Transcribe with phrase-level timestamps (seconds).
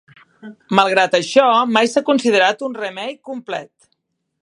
[0.79, 1.45] Malgrat això,
[1.75, 3.71] mai s'ha considerat un remake complet.